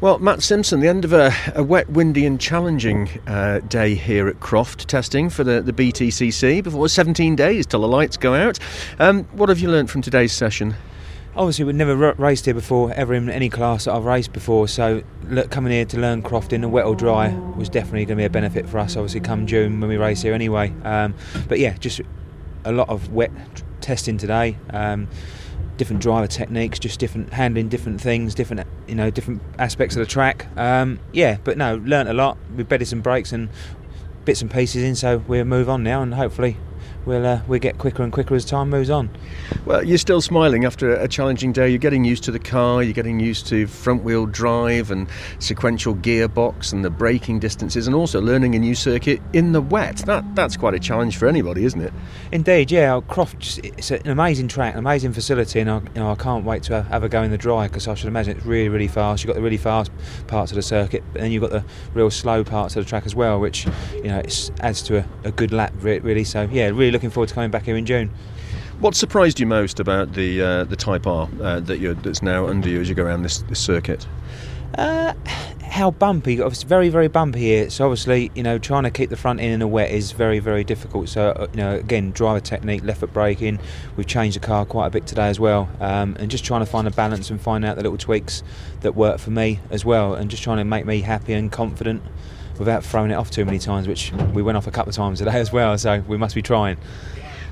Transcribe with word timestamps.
Well, 0.00 0.20
Matt 0.20 0.44
Simpson, 0.44 0.78
the 0.78 0.86
end 0.86 1.04
of 1.04 1.12
a, 1.12 1.34
a 1.56 1.64
wet, 1.64 1.90
windy, 1.90 2.24
and 2.24 2.40
challenging 2.40 3.08
uh, 3.26 3.58
day 3.58 3.96
here 3.96 4.28
at 4.28 4.38
Croft 4.38 4.86
testing 4.86 5.28
for 5.28 5.42
the, 5.42 5.60
the 5.60 5.72
BTCC 5.72 6.62
before 6.62 6.88
17 6.88 7.34
days 7.34 7.66
till 7.66 7.80
the 7.80 7.88
lights 7.88 8.16
go 8.16 8.32
out. 8.32 8.60
Um, 9.00 9.24
what 9.32 9.48
have 9.48 9.58
you 9.58 9.68
learnt 9.68 9.90
from 9.90 10.02
today's 10.02 10.32
session? 10.32 10.76
Obviously, 11.34 11.64
we've 11.64 11.74
never 11.74 11.96
raced 12.12 12.44
here 12.44 12.54
before, 12.54 12.92
ever 12.92 13.12
in 13.12 13.28
any 13.28 13.48
class 13.48 13.86
that 13.86 13.94
I've 13.94 14.04
raced 14.04 14.32
before. 14.32 14.68
So, 14.68 15.02
look, 15.24 15.50
coming 15.50 15.72
here 15.72 15.84
to 15.86 15.98
learn 15.98 16.22
Croft 16.22 16.52
in 16.52 16.62
a 16.62 16.68
wet 16.68 16.84
or 16.84 16.94
dry 16.94 17.34
was 17.56 17.68
definitely 17.68 18.04
going 18.04 18.18
to 18.18 18.22
be 18.22 18.26
a 18.26 18.30
benefit 18.30 18.68
for 18.68 18.78
us. 18.78 18.96
Obviously, 18.96 19.18
come 19.18 19.48
June 19.48 19.80
when 19.80 19.90
we 19.90 19.96
race 19.96 20.22
here 20.22 20.32
anyway. 20.32 20.72
Um, 20.84 21.12
but 21.48 21.58
yeah, 21.58 21.76
just 21.76 22.00
a 22.64 22.70
lot 22.70 22.88
of 22.88 23.12
wet 23.12 23.32
testing 23.80 24.16
today. 24.16 24.58
Um, 24.70 25.08
different 25.78 26.02
driver 26.02 26.26
techniques, 26.26 26.78
just 26.78 27.00
different 27.00 27.32
handling 27.32 27.68
different 27.68 28.00
things, 28.00 28.34
different 28.34 28.66
you 28.86 28.94
know 28.94 29.10
different 29.10 29.40
aspects 29.58 29.96
of 29.96 30.00
the 30.00 30.06
track. 30.06 30.46
Um, 30.56 31.00
yeah, 31.12 31.38
but 31.44 31.56
no, 31.56 31.76
learnt 31.76 32.10
a 32.10 32.12
lot. 32.12 32.36
We've 32.54 32.68
bedded 32.68 32.88
some 32.88 33.00
brakes 33.00 33.32
and 33.32 33.48
bits 34.26 34.42
and 34.42 34.50
pieces 34.50 34.82
in, 34.82 34.94
so 34.94 35.18
we'll 35.26 35.46
move 35.46 35.70
on 35.70 35.82
now 35.82 36.02
and 36.02 36.12
hopefully 36.14 36.58
we'll 37.06 37.26
uh, 37.26 37.40
we'll 37.46 37.58
get 37.58 37.78
quicker 37.78 38.02
and 38.02 38.12
quicker 38.12 38.34
as 38.34 38.44
time 38.44 38.70
moves 38.70 38.90
on. 38.90 39.10
Well, 39.64 39.84
you're 39.84 39.98
still 39.98 40.20
smiling 40.20 40.64
after 40.64 40.94
a 40.94 41.08
challenging 41.08 41.52
day. 41.52 41.68
You're 41.68 41.78
getting 41.78 42.04
used 42.04 42.24
to 42.24 42.30
the 42.30 42.38
car. 42.38 42.82
You're 42.82 42.92
getting 42.92 43.20
used 43.20 43.46
to 43.48 43.66
front 43.66 44.02
wheel 44.02 44.26
drive 44.26 44.90
and 44.90 45.08
sequential 45.38 45.94
gearbox 45.94 46.72
and 46.72 46.84
the 46.84 46.90
braking 46.90 47.38
distances, 47.38 47.86
and 47.86 47.94
also 47.94 48.20
learning 48.20 48.54
a 48.54 48.58
new 48.58 48.74
circuit 48.74 49.20
in 49.32 49.52
the 49.52 49.60
wet. 49.60 49.98
That 49.98 50.34
that's 50.34 50.56
quite 50.56 50.74
a 50.74 50.78
challenge 50.78 51.16
for 51.16 51.28
anybody, 51.28 51.64
isn't 51.64 51.80
it? 51.80 51.92
Indeed, 52.32 52.70
yeah. 52.70 53.00
Croft, 53.08 53.60
it's 53.62 53.90
an 53.90 54.08
amazing 54.08 54.48
track, 54.48 54.74
an 54.74 54.78
amazing 54.78 55.12
facility, 55.12 55.60
and 55.60 55.70
I, 55.70 55.78
you 55.78 56.00
know, 56.00 56.10
I 56.10 56.14
can't 56.14 56.44
wait 56.44 56.62
to 56.64 56.82
have 56.84 57.02
a 57.02 57.08
go 57.08 57.22
in 57.22 57.30
the 57.30 57.38
dry 57.38 57.68
because 57.68 57.88
I 57.88 57.94
should 57.94 58.08
imagine 58.08 58.36
it's 58.36 58.46
really, 58.46 58.68
really 58.68 58.88
fast. 58.88 59.22
You've 59.22 59.28
got 59.28 59.36
the 59.36 59.42
really 59.42 59.56
fast 59.56 59.90
parts 60.26 60.52
of 60.52 60.56
the 60.56 60.62
circuit, 60.62 61.02
and 61.14 61.22
then 61.22 61.32
you've 61.32 61.42
got 61.42 61.50
the 61.50 61.64
real 61.94 62.10
slow 62.10 62.44
parts 62.44 62.76
of 62.76 62.84
the 62.84 62.88
track 62.88 63.06
as 63.06 63.14
well, 63.14 63.40
which 63.40 63.66
you 63.94 64.04
know 64.04 64.18
it 64.18 64.50
adds 64.60 64.82
to 64.82 64.98
a, 64.98 65.06
a 65.24 65.32
good 65.32 65.52
lap, 65.52 65.72
really. 65.80 66.24
So 66.24 66.48
yeah, 66.50 66.67
really 66.72 66.90
looking 66.90 67.10
forward 67.10 67.28
to 67.28 67.34
coming 67.34 67.50
back 67.50 67.64
here 67.64 67.76
in 67.76 67.86
June. 67.86 68.10
What 68.80 68.94
surprised 68.94 69.40
you 69.40 69.46
most 69.46 69.80
about 69.80 70.12
the 70.12 70.40
uh, 70.40 70.64
the 70.64 70.76
Type 70.76 71.06
R 71.06 71.28
uh, 71.42 71.60
that 71.60 72.02
that's 72.02 72.22
now 72.22 72.46
under 72.46 72.68
you 72.68 72.80
as 72.80 72.88
you 72.88 72.94
go 72.94 73.04
around 73.04 73.22
this, 73.22 73.38
this 73.42 73.58
circuit? 73.58 74.06
Uh, 74.76 75.14
how 75.68 75.90
bumpy. 75.90 76.38
It's 76.38 76.62
very, 76.62 76.88
very 76.88 77.08
bumpy 77.08 77.40
here. 77.40 77.70
So 77.70 77.86
obviously, 77.86 78.30
you 78.34 78.42
know, 78.42 78.58
trying 78.58 78.84
to 78.84 78.90
keep 78.90 79.10
the 79.10 79.16
front 79.16 79.40
end 79.40 79.54
in 79.54 79.62
a 79.62 79.66
wet 79.66 79.90
is 79.90 80.12
very, 80.12 80.38
very 80.38 80.64
difficult. 80.64 81.08
So 81.08 81.30
uh, 81.30 81.46
you 81.52 81.56
know, 81.56 81.74
again, 81.74 82.12
driver 82.12 82.40
technique, 82.40 82.84
left 82.84 83.00
foot 83.00 83.12
braking. 83.12 83.58
We've 83.96 84.06
changed 84.06 84.36
the 84.36 84.46
car 84.46 84.64
quite 84.64 84.86
a 84.86 84.90
bit 84.90 85.06
today 85.06 85.28
as 85.28 85.40
well, 85.40 85.68
um, 85.80 86.16
and 86.18 86.30
just 86.30 86.44
trying 86.44 86.60
to 86.60 86.66
find 86.66 86.86
a 86.86 86.90
balance 86.90 87.30
and 87.30 87.40
find 87.40 87.64
out 87.64 87.76
the 87.76 87.82
little 87.82 87.98
tweaks 87.98 88.42
that 88.80 88.94
work 88.94 89.18
for 89.18 89.30
me 89.30 89.60
as 89.70 89.84
well, 89.84 90.14
and 90.14 90.30
just 90.30 90.42
trying 90.42 90.58
to 90.58 90.64
make 90.64 90.86
me 90.86 91.00
happy 91.00 91.32
and 91.32 91.50
confident 91.50 92.02
without 92.58 92.84
throwing 92.84 93.10
it 93.10 93.14
off 93.14 93.30
too 93.30 93.44
many 93.44 93.58
times, 93.58 93.88
which 93.88 94.12
we 94.34 94.42
went 94.42 94.56
off 94.56 94.66
a 94.66 94.70
couple 94.70 94.90
of 94.90 94.96
times 94.96 95.18
today 95.18 95.30
as 95.38 95.52
well. 95.52 95.76
So 95.78 96.00
we 96.06 96.16
must 96.16 96.34
be 96.34 96.42
trying. 96.42 96.76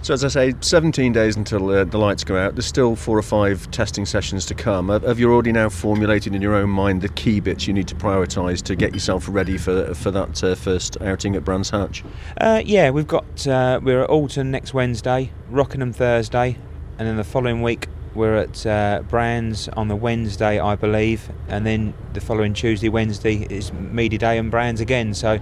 So, 0.02 0.14
as 0.14 0.22
I 0.22 0.28
say, 0.28 0.54
17 0.60 1.12
days 1.12 1.36
until 1.36 1.68
uh, 1.70 1.82
the 1.82 1.98
lights 1.98 2.22
go 2.22 2.36
out. 2.36 2.54
There's 2.54 2.66
still 2.66 2.94
four 2.94 3.18
or 3.18 3.22
five 3.22 3.68
testing 3.72 4.06
sessions 4.06 4.46
to 4.46 4.54
come. 4.54 4.88
Have 4.88 5.18
you 5.18 5.32
already 5.32 5.50
now 5.50 5.68
formulated 5.68 6.32
in 6.32 6.40
your 6.40 6.54
own 6.54 6.70
mind 6.70 7.02
the 7.02 7.08
key 7.08 7.40
bits 7.40 7.66
you 7.66 7.72
need 7.72 7.88
to 7.88 7.96
prioritise 7.96 8.62
to 8.62 8.77
get 8.77 8.92
yourself 8.94 9.27
ready 9.28 9.58
for 9.58 9.92
for 9.94 10.12
that 10.12 10.44
uh, 10.44 10.54
first 10.54 11.00
outing 11.02 11.34
at 11.34 11.44
Brands 11.44 11.70
Hatch? 11.70 12.04
Uh, 12.40 12.62
yeah, 12.64 12.90
we've 12.90 13.08
got 13.08 13.48
uh, 13.48 13.80
we're 13.82 14.04
at 14.04 14.10
Oulton 14.10 14.46
next 14.52 14.72
Wednesday, 14.72 15.32
Rockingham 15.50 15.92
Thursday, 15.92 16.56
and 16.98 17.08
then 17.08 17.16
the 17.16 17.24
following 17.24 17.62
week 17.62 17.88
we're 18.17 18.36
at 18.36 18.67
uh, 18.67 19.03
Brands 19.09 19.69
on 19.69 19.89
the 19.89 19.97
Wednesday, 19.97 20.59
I 20.59 20.75
believe, 20.75 21.31
and 21.48 21.64
then 21.67 21.95
the 22.14 22.20
following 22.20 22.55
Tuesday, 22.55 22.89
Wednesday 22.89 23.47
is 23.48 23.73
Media 23.73 24.19
Day 24.19 24.39
and 24.39 24.50
Brands 24.50 24.81
again. 24.81 25.14
So 25.14 25.39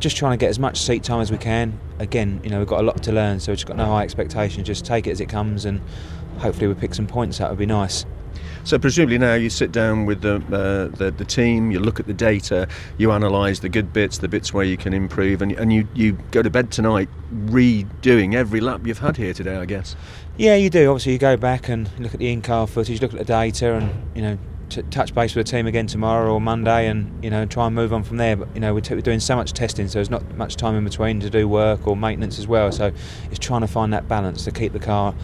just 0.00 0.16
trying 0.16 0.32
to 0.32 0.36
get 0.36 0.50
as 0.50 0.58
much 0.58 0.80
seat 0.80 1.02
time 1.02 1.20
as 1.20 1.30
we 1.30 1.38
can. 1.38 1.78
Again, 1.98 2.40
you 2.42 2.50
know, 2.50 2.58
we've 2.58 2.68
got 2.68 2.80
a 2.80 2.82
lot 2.82 3.02
to 3.04 3.12
learn, 3.12 3.40
so 3.40 3.52
we've 3.52 3.58
just 3.58 3.66
got 3.66 3.76
no 3.76 3.86
high 3.86 4.02
expectations. 4.02 4.66
Just 4.66 4.84
take 4.84 5.06
it 5.06 5.10
as 5.10 5.20
it 5.20 5.28
comes, 5.28 5.64
and 5.64 5.80
hopefully 6.38 6.66
we 6.66 6.74
pick 6.74 6.94
some 6.94 7.06
points. 7.06 7.38
That 7.38 7.50
would 7.50 7.58
be 7.58 7.66
nice. 7.66 8.04
So 8.68 8.78
presumably 8.78 9.16
now 9.16 9.32
you 9.32 9.48
sit 9.48 9.72
down 9.72 10.04
with 10.04 10.20
the, 10.20 10.34
uh, 10.34 10.94
the, 10.94 11.10
the 11.10 11.24
team, 11.24 11.70
you 11.70 11.80
look 11.80 11.98
at 11.98 12.06
the 12.06 12.12
data, 12.12 12.68
you 12.98 13.10
analyse 13.10 13.60
the 13.60 13.70
good 13.70 13.94
bits, 13.94 14.18
the 14.18 14.28
bits 14.28 14.52
where 14.52 14.66
you 14.66 14.76
can 14.76 14.92
improve, 14.92 15.40
and 15.40 15.52
and 15.52 15.72
you 15.72 15.88
you 15.94 16.18
go 16.32 16.42
to 16.42 16.50
bed 16.50 16.70
tonight 16.70 17.08
redoing 17.46 18.34
every 18.34 18.60
lap 18.60 18.86
you've 18.86 18.98
had 18.98 19.16
here 19.16 19.32
today, 19.32 19.56
I 19.56 19.64
guess. 19.64 19.96
Yeah, 20.36 20.54
you 20.54 20.68
do. 20.68 20.90
Obviously, 20.90 21.12
you 21.12 21.18
go 21.18 21.38
back 21.38 21.70
and 21.70 21.88
look 21.98 22.12
at 22.12 22.20
the 22.20 22.30
in-car 22.30 22.66
footage, 22.66 23.00
look 23.00 23.14
at 23.14 23.18
the 23.18 23.24
data, 23.24 23.72
and 23.72 23.90
you 24.14 24.20
know 24.20 24.38
touch 24.90 25.14
base 25.14 25.34
with 25.34 25.46
the 25.46 25.50
team 25.50 25.66
again 25.66 25.86
tomorrow 25.86 26.30
or 26.30 26.38
Monday, 26.38 26.88
and 26.88 27.24
you 27.24 27.30
know 27.30 27.46
try 27.46 27.68
and 27.68 27.74
move 27.74 27.94
on 27.94 28.02
from 28.02 28.18
there. 28.18 28.36
But 28.36 28.48
you 28.52 28.60
know 28.60 28.74
we're, 28.74 28.82
t- 28.82 28.94
we're, 28.94 29.00
doing 29.00 29.20
so 29.20 29.34
much 29.34 29.54
testing, 29.54 29.88
so 29.88 29.94
there's 29.94 30.10
not 30.10 30.36
much 30.36 30.56
time 30.56 30.74
in 30.74 30.84
between 30.84 31.20
to 31.20 31.30
do 31.30 31.48
work 31.48 31.86
or 31.86 31.96
maintenance 31.96 32.38
as 32.38 32.46
well. 32.46 32.70
So 32.70 32.92
it's 33.30 33.38
trying 33.38 33.62
to 33.62 33.66
find 33.66 33.94
that 33.94 34.08
balance 34.08 34.44
to 34.44 34.50
keep 34.50 34.74
the 34.74 34.78
car, 34.78 35.14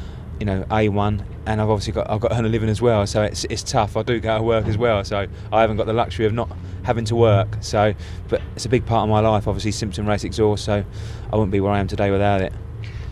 you 0.41 0.47
know, 0.47 0.65
a 0.71 0.89
one. 0.89 1.25
And 1.47 1.61
I've 1.61 1.69
obviously 1.69 1.93
got 1.93 2.11
I've 2.11 2.21
got 2.21 2.29
to 2.29 2.39
earn 2.39 2.45
a 2.45 2.49
living 2.49 2.69
as 2.69 2.81
well, 2.81 3.07
so 3.07 3.23
it's 3.23 3.45
it's 3.45 3.63
tough. 3.63 3.97
I 3.97 4.03
do 4.03 4.19
go 4.21 4.39
to 4.39 4.43
work 4.43 4.67
as 4.67 4.79
well, 4.79 5.05
so 5.05 5.27
I 5.53 5.61
haven't 5.61 5.77
got 5.77 5.87
the 5.87 5.93
luxury 5.93 6.27
of 6.27 6.33
not 6.33 6.51
having 6.85 7.05
to 7.07 7.17
work. 7.17 7.59
So, 7.61 7.95
but 8.29 8.41
it's 8.55 8.65
a 8.65 8.69
big 8.69 8.87
part 8.87 9.05
of 9.05 9.11
my 9.11 9.21
life. 9.21 9.47
Obviously, 9.47 9.73
Simpson 9.73 10.07
Race 10.07 10.25
Exhaust, 10.25 10.65
so 10.65 10.85
I 11.33 11.37
wouldn't 11.37 11.53
be 11.53 11.61
where 11.61 11.73
I 11.73 11.81
am 11.81 11.89
today 11.89 12.11
without 12.11 12.41
it. 12.41 12.53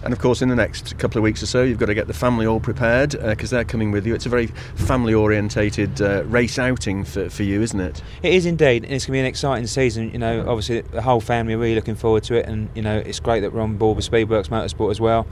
And 0.05 0.13
of 0.13 0.19
course, 0.19 0.43
in 0.43 0.49
the 0.49 0.57
next 0.57 0.99
couple 0.99 1.19
of 1.19 1.23
weeks 1.23 1.43
or 1.45 1.47
so, 1.47 1.63
you've 1.63 1.79
got 1.79 1.87
to 1.87 1.95
get 1.95 2.09
the 2.09 2.15
family 2.15 2.45
all 2.45 2.59
prepared 2.59 3.11
because 3.11 3.53
uh, 3.53 3.57
they're 3.57 3.65
coming 3.65 3.93
with 3.93 4.05
you. 4.05 4.15
It's 4.15 4.27
a 4.27 4.29
very 4.29 4.49
family 4.75 5.15
orientated 5.15 6.03
uh, 6.03 6.25
race 6.25 6.59
outing 6.59 7.05
for, 7.05 7.31
for 7.31 7.45
you, 7.45 7.63
isn't 7.63 7.79
it? 7.79 8.03
It 8.23 8.35
is 8.35 8.45
indeed. 8.45 8.83
And 8.85 8.93
it's 8.93 9.07
going 9.07 9.13
to 9.13 9.17
be 9.19 9.21
an 9.21 9.27
exciting 9.27 9.67
season. 9.69 10.11
You 10.11 10.19
know, 10.19 10.41
obviously, 10.41 10.81
the 10.81 11.03
whole 11.03 11.21
family 11.21 11.55
are 11.55 11.59
really 11.59 11.77
looking 11.77 11.95
forward 11.95 12.25
to 12.25 12.35
it. 12.35 12.47
And, 12.47 12.69
you 12.75 12.83
know, 12.83 12.99
it's 12.99 13.21
great 13.21 13.41
that 13.41 13.53
we're 13.53 13.61
on 13.61 13.77
board 13.77 13.97
with 13.97 14.11
Speedworks 14.11 14.49
Motorsport 14.49 14.91
as 14.91 15.01
well. 15.01 15.25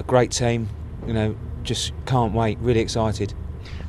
A 0.00 0.04
great 0.04 0.30
team. 0.30 0.70
You 1.08 1.14
know, 1.14 1.36
just 1.64 1.92
can't 2.06 2.32
wait. 2.32 2.58
Really 2.60 2.80
excited 2.80 3.34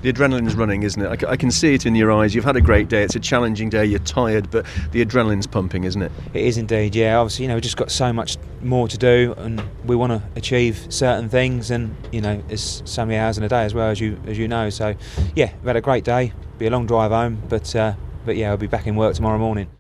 the 0.02 0.12
adrenaline's 0.12 0.56
running, 0.56 0.84
isn't 0.84 1.02
it? 1.02 1.24
I, 1.24 1.32
I, 1.32 1.38
can 1.38 1.52
see 1.52 1.74
it 1.74 1.86
in 1.86 1.94
your 1.96 2.12
eyes. 2.12 2.34
You've 2.34 2.46
had 2.46 2.56
a 2.56 2.62
great 2.62 2.88
day. 2.88 3.04
It's 3.04 3.16
a 3.16 3.20
challenging 3.20 3.70
day. 3.70 3.86
You're 3.86 4.00
tired, 4.00 4.50
but 4.50 4.66
the 4.92 5.04
adrenaline's 5.04 5.48
pumping, 5.48 5.84
isn't 5.84 6.02
it? 6.02 6.12
It 6.34 6.46
is 6.46 6.58
indeed. 6.58 6.96
Yeah. 6.96 7.18
Obviously, 7.18 7.44
you 7.44 7.50
know, 7.50 7.56
we've 7.56 7.64
just 7.64 7.78
got 7.78 7.92
so 7.92 8.14
much 8.14 8.38
more 8.62 8.88
to 8.88 8.98
do, 8.98 9.34
and 9.38 9.62
we 9.86 9.96
want 9.96 10.12
to 10.12 10.22
achieve 10.36 10.88
certain 10.90 11.30
things, 11.30 11.72
and 11.72 11.96
you 12.12 12.22
know, 12.22 12.42
it's 12.50 12.82
so 12.86 13.06
many 13.06 13.18
hours 13.18 13.38
in 13.38 13.44
a 13.44 13.50
day 13.50 13.64
as 13.66 13.74
well 13.74 13.90
as 13.90 14.00
you 14.00 14.20
as 14.26 14.38
you 14.38 14.48
know. 14.48 14.70
So, 14.70 14.96
yeah, 15.36 15.54
we've 15.58 15.68
had 15.68 15.76
a 15.76 15.82
great 15.82 16.04
day. 16.04 16.34
Be 16.58 16.68
a 16.68 16.70
long 16.70 16.86
drive 16.86 17.12
home, 17.12 17.42
but 17.50 17.76
uh, 17.76 17.94
but 18.26 18.38
yeah, 18.38 18.52
I'll 18.52 18.58
be 18.58 18.68
back 18.68 18.88
in 18.88 18.96
work 18.96 19.16
tomorrow 19.16 19.38
morning. 19.38 19.68